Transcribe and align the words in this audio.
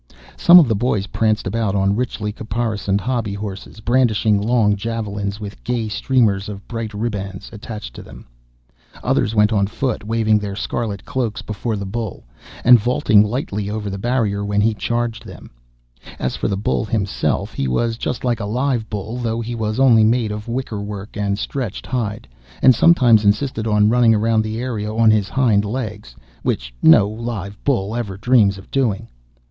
Some 0.35 0.57
of 0.59 0.67
the 0.67 0.73
boys 0.73 1.05
pranced 1.05 1.45
about 1.45 1.75
on 1.75 1.95
richly 1.95 2.31
caparisoned 2.31 3.01
hobby 3.01 3.35
horses 3.35 3.81
brandishing 3.81 4.41
long 4.41 4.75
javelins 4.75 5.39
with 5.39 5.63
gay 5.63 5.87
streamers 5.89 6.49
of 6.49 6.67
bright 6.67 6.91
ribands 6.95 7.51
attached 7.53 7.93
to 7.97 8.01
them; 8.01 8.25
others 9.03 9.35
went 9.35 9.53
on 9.53 9.67
foot 9.67 10.03
waving 10.03 10.39
their 10.39 10.55
scarlet 10.55 11.05
cloaks 11.05 11.43
before 11.43 11.75
the 11.75 11.85
bull, 11.85 12.23
and 12.63 12.79
vaulting 12.79 13.21
lightly 13.21 13.69
over 13.69 13.91
the 13.91 13.99
barrier 13.99 14.43
when 14.43 14.59
he 14.59 14.73
charged 14.73 15.23
them; 15.23 15.51
and 16.01 16.15
as 16.19 16.35
for 16.35 16.47
the 16.47 16.57
bull 16.57 16.83
himself, 16.83 17.53
he 17.53 17.67
was 17.67 17.95
just 17.95 18.23
like 18.25 18.39
a 18.39 18.45
live 18.45 18.89
bull, 18.89 19.17
though 19.17 19.39
he 19.39 19.53
was 19.53 19.79
only 19.79 20.03
made 20.03 20.31
of 20.31 20.47
wicker 20.47 20.81
work 20.81 21.15
and 21.15 21.37
stretched 21.37 21.85
hide, 21.85 22.27
and 22.63 22.73
sometimes 22.73 23.23
insisted 23.23 23.67
on 23.67 23.87
running 23.87 24.15
round 24.15 24.43
the 24.43 24.63
arena 24.63 24.95
on 24.97 25.11
his 25.11 25.29
hind 25.29 25.63
legs, 25.63 26.15
which 26.41 26.73
no 26.81 27.07
live 27.07 27.63
bull 27.63 27.95
ever 27.95 28.17
dreams 28.17 28.57
of 28.57 28.71
doing. 28.71 29.07